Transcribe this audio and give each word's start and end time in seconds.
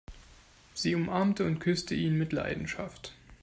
Sie 0.73 0.95
umarmte 0.95 1.45
und 1.45 1.59
küsste 1.59 1.93
ihn 1.93 2.17
mit 2.17 2.33
Leidenschaft. 2.33 3.13